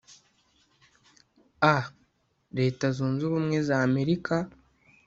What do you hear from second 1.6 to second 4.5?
a) Leta Zunze Ubumwe za Amerika